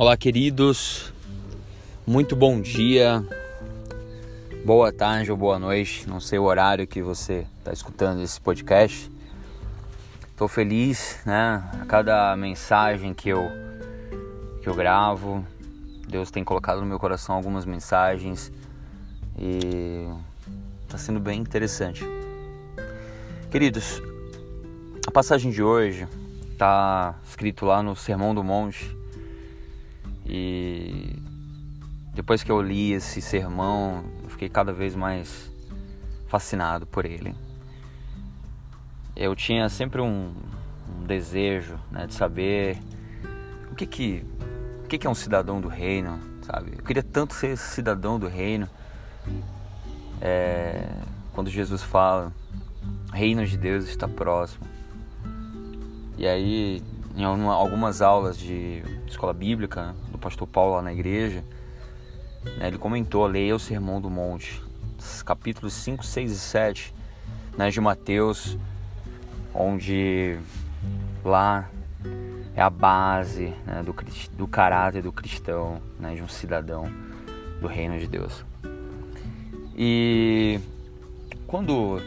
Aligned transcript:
Olá, 0.00 0.16
queridos. 0.16 1.12
Muito 2.06 2.36
bom 2.36 2.60
dia, 2.60 3.20
boa 4.64 4.92
tarde 4.92 5.28
ou 5.28 5.36
boa 5.36 5.58
noite. 5.58 6.08
Não 6.08 6.20
sei 6.20 6.38
o 6.38 6.44
horário 6.44 6.86
que 6.86 7.02
você 7.02 7.44
está 7.58 7.72
escutando 7.72 8.22
esse 8.22 8.40
podcast. 8.40 9.10
Estou 10.30 10.46
feliz, 10.46 11.18
né? 11.26 11.68
A 11.82 11.84
cada 11.84 12.36
mensagem 12.36 13.12
que 13.12 13.28
eu 13.28 13.50
que 14.62 14.68
eu 14.68 14.74
gravo, 14.76 15.44
Deus 16.08 16.30
tem 16.30 16.44
colocado 16.44 16.78
no 16.78 16.86
meu 16.86 17.00
coração 17.00 17.34
algumas 17.34 17.64
mensagens 17.64 18.52
e 19.36 20.06
está 20.84 20.96
sendo 20.96 21.18
bem 21.18 21.40
interessante. 21.40 22.04
Queridos, 23.50 24.00
a 25.04 25.10
passagem 25.10 25.50
de 25.50 25.60
hoje 25.60 26.06
está 26.52 27.16
escrito 27.28 27.66
lá 27.66 27.82
no 27.82 27.96
Sermão 27.96 28.32
do 28.32 28.44
Monte 28.44 28.96
e 30.28 31.16
depois 32.12 32.42
que 32.42 32.52
eu 32.52 32.60
li 32.60 32.92
esse 32.92 33.22
sermão, 33.22 34.04
eu 34.22 34.28
fiquei 34.28 34.48
cada 34.48 34.72
vez 34.72 34.94
mais 34.94 35.50
fascinado 36.26 36.86
por 36.86 37.06
ele. 37.06 37.34
Eu 39.16 39.34
tinha 39.34 39.68
sempre 39.68 40.00
um, 40.00 40.34
um 40.88 41.04
desejo 41.06 41.78
né, 41.90 42.06
de 42.06 42.14
saber 42.14 42.78
o 43.72 43.74
que 43.74 43.86
que, 43.86 44.24
o 44.84 44.88
que 44.88 44.98
que 44.98 45.06
é 45.06 45.10
um 45.10 45.14
cidadão 45.14 45.60
do 45.60 45.68
reino, 45.68 46.20
sabe? 46.42 46.74
Eu 46.76 46.84
queria 46.84 47.02
tanto 47.02 47.34
ser 47.34 47.56
cidadão 47.56 48.18
do 48.18 48.26
reino. 48.28 48.68
É, 50.20 50.88
quando 51.32 51.48
Jesus 51.48 51.82
fala, 51.82 52.32
reino 53.12 53.46
de 53.46 53.56
Deus 53.56 53.88
está 53.88 54.06
próximo. 54.06 54.66
E 56.16 56.26
aí, 56.26 56.82
em 57.16 57.24
algumas 57.24 58.02
aulas 58.02 58.36
de 58.36 58.82
escola 59.06 59.32
bíblica, 59.32 59.94
do 60.18 60.20
pastor 60.20 60.48
Paulo 60.48 60.74
lá 60.74 60.82
na 60.82 60.92
igreja, 60.92 61.44
né, 62.58 62.66
ele 62.66 62.76
comentou, 62.76 63.26
leia 63.26 63.54
o 63.54 63.58
Sermão 63.58 64.00
do 64.00 64.10
Monte, 64.10 64.60
capítulos 65.24 65.72
5, 65.74 66.04
6 66.04 66.32
e 66.32 66.38
7 66.38 66.94
né, 67.56 67.70
de 67.70 67.80
Mateus, 67.80 68.58
onde 69.54 70.38
lá 71.24 71.70
é 72.54 72.60
a 72.60 72.68
base 72.68 73.54
né, 73.64 73.82
do, 73.84 73.94
do 74.36 74.48
caráter 74.48 75.02
do 75.02 75.12
cristão, 75.12 75.80
né, 75.98 76.14
de 76.14 76.22
um 76.22 76.28
cidadão 76.28 76.90
do 77.60 77.68
reino 77.68 77.98
de 77.98 78.06
Deus. 78.06 78.44
E 79.76 80.58
quando 81.46 82.02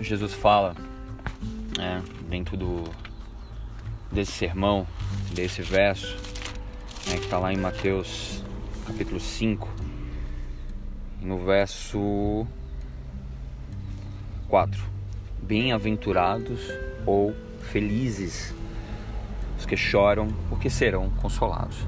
Jesus 0.00 0.34
fala 0.34 0.74
né, 1.78 2.02
dentro 2.28 2.56
do, 2.56 2.84
desse 4.12 4.32
sermão, 4.32 4.86
desse 5.32 5.62
verso, 5.62 6.25
né, 7.06 7.16
que 7.16 7.24
está 7.24 7.38
lá 7.38 7.52
em 7.52 7.56
Mateus 7.56 8.42
capítulo 8.86 9.20
5, 9.20 9.68
no 11.20 11.44
verso 11.44 12.46
4. 14.48 14.84
Bem-aventurados 15.42 16.60
ou 17.04 17.34
felizes 17.60 18.54
os 19.58 19.64
que 19.64 19.76
choram, 19.76 20.28
porque 20.48 20.68
serão 20.68 21.10
consolados. 21.10 21.78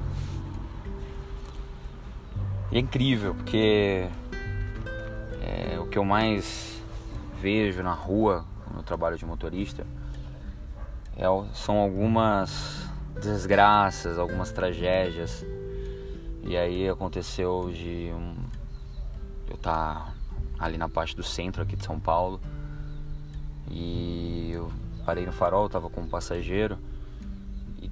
E 2.71 2.77
é 2.77 2.79
incrível, 2.79 3.35
porque 3.35 4.07
é, 5.41 5.79
o 5.79 5.87
que 5.87 5.97
eu 5.97 6.05
mais 6.05 6.81
vejo 7.41 7.81
na 7.81 7.93
rua 7.93 8.45
no 8.73 8.83
trabalho 8.83 9.17
de 9.17 9.25
motorista 9.25 9.85
é, 11.17 11.25
são 11.53 11.77
algumas 11.77 12.88
desgraças, 13.21 14.17
algumas 14.17 14.51
tragédias. 14.51 15.45
E 16.43 16.55
aí 16.57 16.87
aconteceu 16.87 17.71
de 17.73 18.11
um, 18.13 18.35
eu 19.47 19.55
estar 19.55 19.95
tá 19.95 20.13
ali 20.57 20.77
na 20.77 20.89
parte 20.89 21.15
do 21.15 21.23
centro 21.23 21.63
aqui 21.63 21.75
de 21.75 21.83
São 21.83 21.99
Paulo 21.99 22.39
e 23.69 24.51
eu 24.53 24.71
parei 25.05 25.25
no 25.25 25.31
farol, 25.31 25.67
estava 25.67 25.89
com 25.89 26.01
um 26.01 26.07
passageiro 26.07 26.77
e 27.81 27.91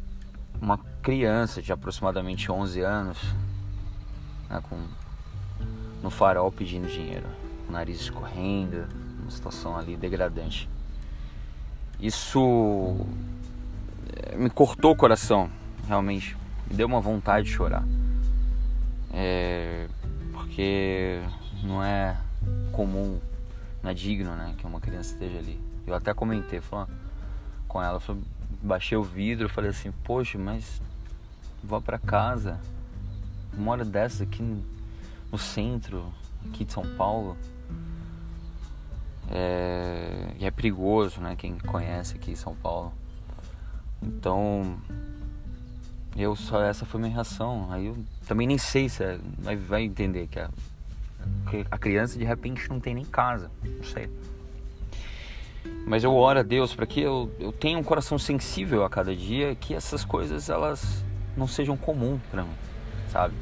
uma 0.62 0.78
criança 1.02 1.62
de 1.62 1.72
aproximadamente 1.72 2.52
11 2.52 2.82
anos 2.82 3.18
né, 4.50 4.62
com, 4.70 4.78
no 6.02 6.10
farol 6.10 6.52
pedindo 6.52 6.88
dinheiro, 6.88 7.28
o 7.68 7.72
nariz 7.72 8.02
escorrendo, 8.02 8.88
uma 9.22 9.32
situação 9.32 9.78
ali 9.78 9.96
degradante. 9.96 10.70
Isso 12.00 12.96
me 14.36 14.50
cortou 14.50 14.92
o 14.92 14.96
coração, 14.96 15.50
realmente. 15.88 16.36
Me 16.70 16.76
deu 16.76 16.88
uma 16.88 17.00
vontade 17.00 17.48
de 17.48 17.54
chorar. 17.54 17.84
É, 19.14 19.88
porque 20.34 21.22
não 21.64 21.84
é 21.84 22.18
comum, 22.72 23.20
não 23.82 23.90
é 23.90 23.94
digno, 23.94 24.36
né? 24.36 24.54
Que 24.58 24.66
uma 24.66 24.80
criança 24.80 25.14
esteja 25.14 25.38
ali. 25.38 25.60
Eu 25.86 25.96
até 25.96 26.14
comentei 26.14 26.60
falando, 26.60 26.92
com 27.68 27.82
ela, 27.82 28.00
falei, 28.00 28.22
baixei 28.62 28.98
o 28.98 29.04
vidro, 29.04 29.50
falei 29.50 29.70
assim, 29.70 29.92
poxa, 30.04 30.38
mas 30.38 30.82
vá 31.64 31.80
para 31.80 31.98
casa. 31.98 32.60
Uma 33.54 33.72
hora 33.72 33.86
dessas 33.86 34.22
aqui 34.22 34.44
no 35.32 35.38
centro, 35.38 36.14
aqui 36.46 36.64
de 36.66 36.74
São 36.74 36.86
Paulo. 36.96 37.38
É, 39.30 40.36
e 40.40 40.46
é 40.46 40.52
perigoso, 40.52 41.20
né? 41.20 41.36
Quem 41.36 41.58
conhece 41.58 42.16
aqui 42.16 42.36
São 42.36 42.56
Paulo. 42.56 42.94
Então, 44.02 44.78
eu 46.16 46.36
só 46.36 46.62
essa 46.64 46.86
foi 46.86 47.00
minha 47.00 47.14
reação. 47.14 47.68
Aí 47.72 47.86
eu 47.86 47.98
também 48.28 48.48
nem 48.48 48.58
sei 48.58 48.90
se 48.90 49.04
é, 49.04 49.20
vai, 49.40 49.84
entender 49.84 50.28
que 50.28 50.40
a, 50.40 50.50
que 51.50 51.66
a 51.70 51.78
criança 51.78 52.18
de 52.18 52.26
repente 52.26 52.68
não 52.70 52.80
tem 52.80 52.96
nem 52.96 53.06
casa, 53.06 53.52
não 53.64 53.84
sei. 53.84 54.10
Mas 55.86 56.04
eu 56.04 56.14
oro 56.14 56.40
a 56.40 56.44
Deus 56.44 56.74
para 56.74 56.86
que 56.86 57.02
eu, 57.02 57.32
eu 57.40 57.52
tenha 57.52 57.78
um 57.78 57.84
coração 57.84 58.18
sensível 58.18 58.84
a 58.84 58.90
cada 58.90 59.16
dia, 59.16 59.56
que 59.56 59.74
essas 59.74 60.04
coisas 60.04 60.50
elas 60.50 61.04
não 61.36 61.48
sejam 61.48 61.78
comum 61.78 62.20
para 62.32 62.44
mim, 62.44 62.54
sabe? 63.10 63.34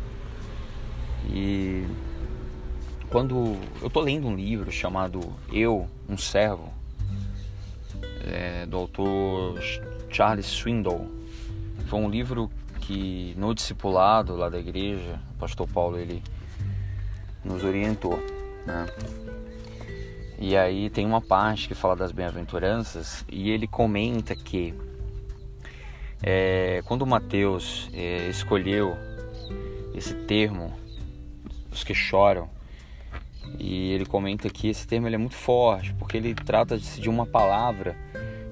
E 1.27 1.87
quando 3.09 3.57
eu 3.81 3.89
tô 3.89 4.01
lendo 4.01 4.27
um 4.27 4.35
livro 4.35 4.71
chamado 4.71 5.21
Eu, 5.51 5.89
um 6.07 6.17
Servo, 6.17 6.73
é, 8.25 8.65
do 8.65 8.77
autor 8.77 9.59
Charles 10.15 10.45
Swindoll. 10.45 11.11
Foi 11.87 11.99
um 11.99 12.09
livro 12.09 12.49
que 12.79 13.35
no 13.37 13.53
discipulado 13.53 14.33
lá 14.33 14.47
da 14.47 14.57
igreja, 14.57 15.19
o 15.31 15.39
pastor 15.39 15.67
Paulo 15.67 15.99
ele 15.99 16.23
nos 17.43 17.65
orientou, 17.65 18.17
né? 18.65 18.87
E 20.39 20.55
aí 20.55 20.89
tem 20.89 21.05
uma 21.05 21.19
parte 21.19 21.67
que 21.67 21.75
fala 21.75 21.97
das 21.97 22.13
bem-aventuranças 22.13 23.25
e 23.29 23.49
ele 23.51 23.67
comenta 23.67 24.33
que 24.37 24.73
é, 26.23 26.81
quando 26.85 27.05
Mateus 27.05 27.89
é, 27.93 28.29
escolheu 28.29 28.95
esse 29.93 30.13
termo, 30.13 30.73
os 31.69 31.83
que 31.83 31.93
choram, 31.93 32.49
e 33.59 33.91
ele 33.91 34.05
comenta 34.05 34.49
que 34.49 34.69
esse 34.69 34.87
termo 34.87 35.09
é 35.09 35.17
muito 35.17 35.35
forte, 35.35 35.93
porque 35.95 36.15
ele 36.15 36.33
trata 36.33 36.77
de 36.77 37.09
uma 37.09 37.25
palavra, 37.25 37.97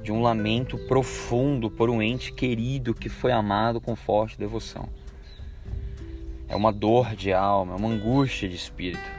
de 0.04 0.12
um 0.12 0.22
lamento 0.22 0.78
profundo 0.78 1.72
por 1.72 1.90
um 1.90 2.02
ente 2.02 2.34
querido 2.34 2.94
que 2.94 3.08
foi 3.08 3.32
amado 3.32 3.80
com 3.80 3.96
forte 3.96 4.38
devoção. 4.38 4.90
É 6.48 6.56
uma 6.56 6.74
dor 6.74 7.16
de 7.16 7.32
alma, 7.32 7.74
é 7.74 7.76
uma 7.78 7.88
angústia 7.88 8.50
de 8.50 8.56
espírito. 8.56 9.10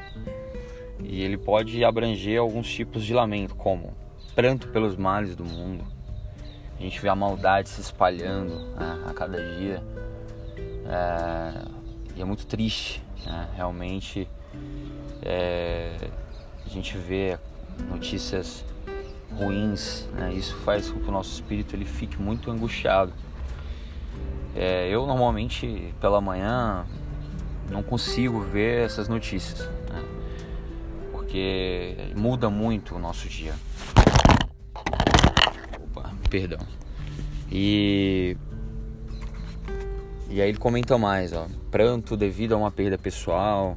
E 1.02 1.22
ele 1.22 1.38
pode 1.38 1.82
abranger 1.82 2.38
alguns 2.38 2.70
tipos 2.70 3.04
de 3.04 3.14
lamento, 3.14 3.56
como 3.56 3.94
pranto 4.34 4.68
pelos 4.68 4.94
males 4.96 5.34
do 5.34 5.44
mundo. 5.44 5.84
A 6.78 6.82
gente 6.82 7.00
vê 7.00 7.08
a 7.08 7.16
maldade 7.16 7.70
se 7.70 7.80
espalhando 7.80 8.54
né, 8.76 9.04
a 9.06 9.14
cada 9.14 9.38
dia. 9.56 9.82
É, 10.86 11.64
e 12.14 12.20
é 12.20 12.24
muito 12.24 12.46
triste, 12.46 13.02
né, 13.24 13.48
realmente 13.56 14.28
é, 15.22 15.96
a 16.64 16.68
gente 16.68 16.96
vê 16.98 17.38
notícias 17.88 18.64
ruins, 19.36 20.08
né? 20.14 20.32
isso 20.32 20.56
faz 20.58 20.90
com 20.90 21.00
que 21.00 21.08
o 21.08 21.12
nosso 21.12 21.32
espírito 21.32 21.74
ele 21.74 21.84
fique 21.84 22.20
muito 22.20 22.50
angustiado. 22.50 23.12
É, 24.54 24.88
eu 24.88 25.06
normalmente 25.06 25.92
pela 26.00 26.20
manhã 26.20 26.86
não 27.70 27.82
consigo 27.82 28.40
ver 28.40 28.84
essas 28.84 29.08
notícias, 29.08 29.68
né? 29.90 30.02
porque 31.12 32.12
muda 32.16 32.48
muito 32.48 32.94
o 32.94 32.98
nosso 32.98 33.28
dia. 33.28 33.54
Opa, 35.82 36.12
perdão. 36.30 36.60
E 37.50 38.36
e 40.30 40.40
aí 40.40 40.48
ele 40.48 40.58
comenta 40.58 40.98
mais, 40.98 41.32
ó, 41.32 41.46
pranto 41.70 42.16
devido 42.16 42.54
a 42.54 42.56
uma 42.56 42.70
perda 42.70 42.98
pessoal, 42.98 43.76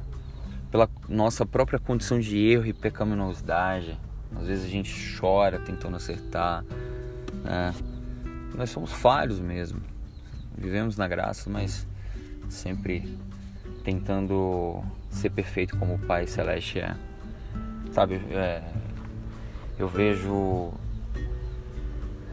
pela 0.70 0.88
nossa 1.08 1.46
própria 1.46 1.78
condição 1.78 2.18
de 2.18 2.36
erro 2.36 2.66
e 2.66 2.72
pecaminosidade. 2.72 3.96
Às 4.36 4.46
vezes 4.46 4.64
a 4.64 4.68
gente 4.68 5.16
chora 5.18 5.58
tentando 5.58 5.96
acertar. 5.96 6.64
Né? 7.44 7.74
Nós 8.54 8.70
somos 8.70 8.92
falhos 8.92 9.40
mesmo. 9.40 9.80
Vivemos 10.56 10.96
na 10.96 11.06
graça, 11.06 11.48
mas 11.48 11.86
sempre 12.48 13.18
tentando 13.84 14.82
ser 15.10 15.30
perfeito 15.30 15.76
como 15.76 15.94
o 15.94 15.98
Pai 15.98 16.26
Celeste 16.26 16.80
é. 16.80 16.96
Sabe, 17.92 18.16
é, 18.30 18.62
eu 19.78 19.88
vejo 19.88 20.72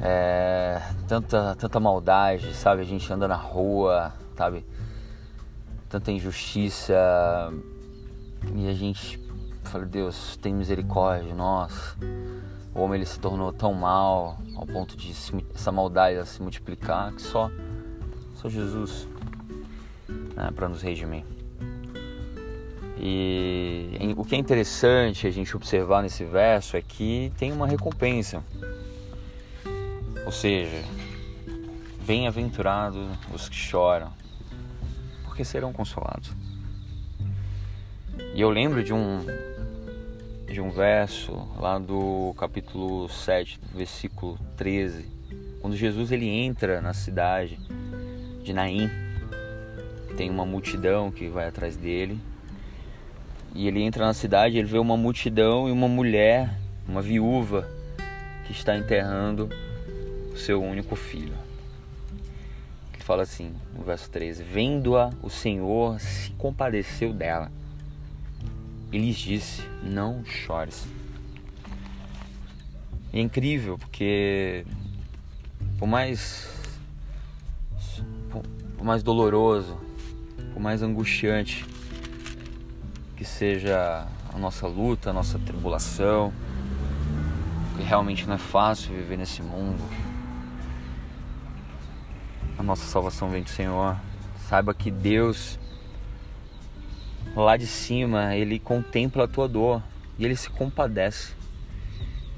é, 0.02 0.82
tanta, 1.08 1.56
tanta 1.56 1.80
maldade, 1.80 2.54
sabe? 2.54 2.82
A 2.82 2.86
gente 2.86 3.12
anda 3.12 3.28
na 3.28 3.36
rua, 3.36 4.14
sabe? 4.36 4.66
Tanta 5.88 6.12
injustiça 6.12 6.94
e 8.54 8.68
a 8.68 8.74
gente 8.74 9.18
fala, 9.70 9.86
Deus, 9.86 10.38
tem 10.38 10.54
misericórdia, 10.54 11.34
nossa. 11.34 11.96
O 12.74 12.82
homem 12.82 12.98
ele 12.98 13.06
se 13.06 13.20
tornou 13.20 13.54
tão 13.54 13.74
mal 13.74 14.38
ao 14.56 14.66
ponto 14.66 14.98
de 14.98 15.14
se, 15.14 15.34
essa 15.54 15.72
maldade 15.72 16.28
se 16.28 16.42
multiplicar 16.42 17.14
que 17.14 17.22
só, 17.22 17.50
só 18.34 18.50
Jesus 18.50 19.08
né, 20.36 20.52
para 20.54 20.68
nos 20.68 20.82
redimir. 20.82 21.24
E 22.98 24.14
o 24.18 24.26
que 24.26 24.36
é 24.36 24.38
interessante 24.38 25.28
a 25.28 25.32
gente 25.32 25.56
observar 25.56 26.02
nesse 26.02 26.24
verso 26.26 26.76
é 26.76 26.82
que 26.82 27.32
tem 27.38 27.52
uma 27.52 27.68
recompensa. 27.68 28.44
Ou 30.26 30.32
seja, 30.32 30.84
bem-aventurados 32.06 33.08
os 33.34 33.48
que 33.48 33.56
choram, 33.56 34.12
porque 35.24 35.46
serão 35.46 35.72
consolados. 35.72 36.32
E 38.34 38.42
eu 38.42 38.50
lembro 38.50 38.84
de 38.84 38.94
um 38.94 39.26
de 40.56 40.62
um 40.62 40.70
verso 40.70 41.34
lá 41.60 41.78
do 41.78 42.34
capítulo 42.38 43.10
7, 43.10 43.60
versículo 43.74 44.40
13, 44.56 45.06
quando 45.60 45.76
Jesus 45.76 46.14
ele 46.14 46.30
entra 46.30 46.80
na 46.80 46.94
cidade 46.94 47.60
de 48.42 48.54
Naim, 48.54 48.90
tem 50.16 50.30
uma 50.30 50.46
multidão 50.46 51.12
que 51.12 51.28
vai 51.28 51.50
atrás 51.50 51.76
dele. 51.76 52.18
E 53.54 53.68
ele 53.68 53.82
entra 53.82 54.06
na 54.06 54.14
cidade, 54.14 54.58
ele 54.58 54.66
vê 54.66 54.78
uma 54.78 54.96
multidão 54.96 55.68
e 55.68 55.74
uma 55.74 55.90
mulher, 55.90 56.58
uma 56.88 57.02
viúva 57.02 57.70
que 58.46 58.54
está 58.54 58.78
enterrando 58.78 59.50
o 60.32 60.38
seu 60.38 60.64
único 60.64 60.96
filho. 60.96 61.36
Ele 62.94 63.04
fala 63.04 63.24
assim, 63.24 63.54
no 63.78 63.84
verso 63.84 64.10
13: 64.10 64.42
Vendo-a, 64.42 65.10
o 65.22 65.30
Senhor 65.30 66.00
se 66.00 66.32
compadeceu 66.32 67.12
dela 67.12 67.52
e 68.92 68.98
lhes 68.98 69.18
disse: 69.18 69.62
Não 69.84 70.24
chores. 70.26 70.88
É 73.14 73.20
incrível 73.20 73.78
porque, 73.78 74.66
por 75.78 75.88
mais, 75.88 76.50
por 78.78 78.84
mais 78.84 79.02
doloroso, 79.02 79.78
por 80.54 80.62
mais 80.62 80.82
angustiante 80.82 81.66
que 83.16 83.24
seja 83.24 84.06
a 84.34 84.38
nossa 84.38 84.68
luta, 84.68 85.10
a 85.10 85.14
nossa 85.14 85.40
tribulação, 85.40 86.34
que 87.78 87.84
realmente 87.84 88.28
não 88.28 88.36
é 88.36 88.38
fácil 88.38 88.94
viver 88.94 89.18
nesse 89.18 89.42
mundo. 89.42 89.82
A 92.58 92.64
nossa 92.64 92.86
salvação 92.86 93.30
vem 93.30 93.44
do 93.44 93.50
Senhor. 93.50 93.96
Saiba 94.50 94.74
que 94.74 94.92
Deus 94.92 95.58
lá 97.44 97.58
de 97.58 97.68
cima, 97.68 98.36
ele 98.36 98.60
contempla 98.60 99.26
a 99.26 99.28
tua 99.28 99.48
dor 99.48 99.84
e 100.18 100.26
ele 100.26 100.36
se 100.36 100.50
compadece. 100.50 101.34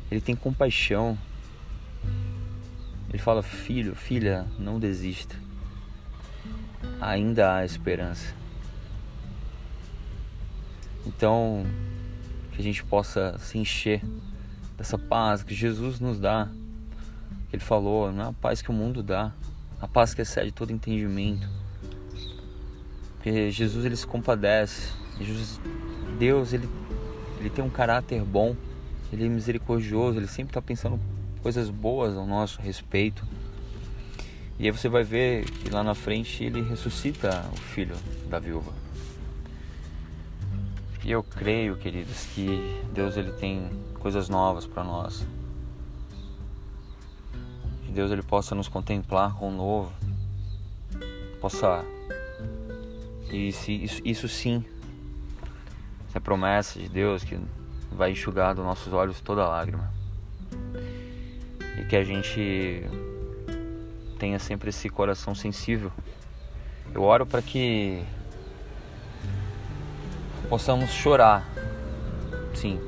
Ele 0.09 0.21
tem 0.21 0.35
compaixão. 0.35 1.17
Ele 3.09 3.19
fala: 3.19 3.43
Filho, 3.43 3.95
filha, 3.95 4.45
não 4.57 4.79
desista. 4.79 5.35
Ainda 6.99 7.55
há 7.55 7.65
esperança. 7.65 8.33
Então, 11.05 11.65
que 12.51 12.61
a 12.61 12.63
gente 12.63 12.83
possa 12.83 13.37
se 13.39 13.57
encher 13.57 14.01
dessa 14.77 14.97
paz 14.97 15.43
que 15.43 15.53
Jesus 15.53 15.99
nos 15.99 16.19
dá. 16.19 16.49
Ele 17.53 17.61
falou: 17.61 18.11
não 18.11 18.25
é 18.25 18.27
a 18.29 18.33
paz 18.33 18.61
que 18.61 18.69
o 18.69 18.73
mundo 18.73 19.01
dá, 19.01 19.31
a 19.79 19.87
paz 19.87 20.13
que 20.13 20.21
excede 20.21 20.51
todo 20.51 20.71
entendimento. 20.71 21.47
Porque 23.17 23.51
Jesus 23.51 23.85
ele 23.85 23.95
se 23.95 24.07
compadece. 24.07 24.93
Jesus, 25.19 25.59
Deus 26.17 26.53
ele, 26.53 26.69
ele 27.39 27.49
tem 27.49 27.63
um 27.63 27.69
caráter 27.69 28.23
bom. 28.23 28.55
Ele 29.11 29.25
é 29.25 29.29
misericordioso. 29.29 30.17
Ele 30.17 30.27
sempre 30.27 30.51
está 30.51 30.61
pensando 30.61 30.99
coisas 31.41 31.69
boas 31.69 32.15
ao 32.15 32.25
nosso 32.25 32.61
respeito. 32.61 33.25
E 34.59 34.65
aí 34.65 34.71
você 34.71 34.89
vai 34.89 35.03
ver 35.03 35.45
que 35.45 35.69
lá 35.69 35.83
na 35.83 35.93
frente 35.93 36.43
ele 36.43 36.61
ressuscita 36.61 37.45
o 37.53 37.57
filho 37.57 37.95
da 38.29 38.39
viúva. 38.39 38.71
E 41.05 41.11
eu 41.11 41.23
creio, 41.23 41.77
queridos, 41.77 42.25
que 42.33 42.81
Deus 42.93 43.15
ele 43.15 43.31
tem 43.31 43.69
coisas 43.99 44.27
novas 44.27 44.65
para 44.65 44.83
nós. 44.83 45.25
Que 47.85 47.91
Deus 47.91 48.11
ele 48.11 48.23
possa 48.23 48.53
nos 48.53 48.67
contemplar 48.67 49.35
com 49.35 49.49
o 49.49 49.51
novo. 49.55 49.93
Possa 51.39 51.85
e 53.29 53.51
se, 53.51 53.71
isso, 53.73 54.01
isso 54.05 54.27
sim, 54.27 54.63
essa 56.07 56.21
promessa 56.21 56.79
de 56.79 56.87
Deus 56.87 57.23
que 57.23 57.37
vai 57.91 58.11
enxugar 58.11 58.55
dos 58.55 58.63
nossos 58.63 58.93
olhos 58.93 59.19
toda 59.19 59.47
lágrima. 59.47 59.91
E 61.77 61.85
que 61.85 61.95
a 61.95 62.03
gente 62.03 62.83
tenha 64.17 64.39
sempre 64.39 64.69
esse 64.69 64.89
coração 64.89 65.35
sensível. 65.35 65.91
Eu 66.93 67.03
oro 67.03 67.25
para 67.25 67.41
que 67.41 68.03
possamos 70.49 70.89
chorar, 70.89 71.45
sim, 72.55 72.79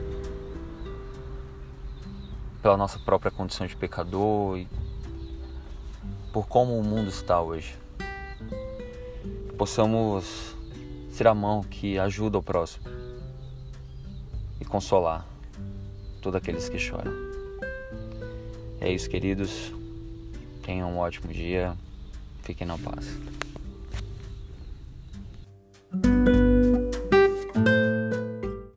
pela 2.62 2.78
nossa 2.78 2.98
própria 2.98 3.30
condição 3.30 3.68
de 3.68 3.76
pecador 3.76 4.58
e 4.58 4.68
por 6.32 6.48
como 6.48 6.80
o 6.80 6.84
mundo 6.84 7.10
está 7.10 7.42
hoje 7.42 7.79
possamos 9.60 10.56
ser 11.12 11.28
a 11.28 11.36
mão 11.36 11.62
que 11.62 12.00
ajuda 12.00 12.38
o 12.38 12.42
próximo 12.42 12.86
e 14.58 14.64
consolar 14.64 15.28
todos 16.22 16.38
aqueles 16.38 16.70
que 16.70 16.80
choram. 16.80 17.12
É 18.80 18.90
isso, 18.90 19.10
queridos. 19.10 19.74
Tenham 20.64 20.90
um 20.90 21.00
ótimo 21.00 21.34
dia. 21.34 21.76
Fiquem 22.42 22.66
na 22.66 22.78
paz. 22.78 23.06